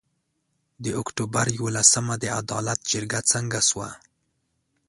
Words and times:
د 0.83 0.85
اُکټوبر 1.01 1.45
یولسمه 1.59 2.15
د 2.19 2.25
عدالت 2.39 2.79
جرګه 2.91 3.19
څنګه 3.31 3.59
سوه؟ 3.69 3.89